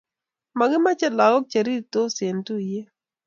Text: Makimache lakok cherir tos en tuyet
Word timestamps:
Makimache 0.57 1.07
lakok 1.17 1.45
cherir 1.51 1.81
tos 1.93 2.13
en 2.29 2.37
tuyet 2.45 2.87